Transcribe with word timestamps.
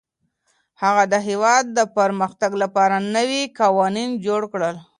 هغه 0.81 1.03
د 1.13 1.15
هېواد 1.27 1.63
د 1.77 1.79
پرمختګ 1.97 2.51
لپاره 2.63 2.95
نوي 3.15 3.41
قوانین 3.59 4.09
جوړ 4.25 4.41
کړل. 4.53 4.75